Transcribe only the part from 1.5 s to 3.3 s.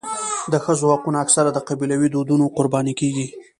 د قبیلوي دودونو قرباني کېږي.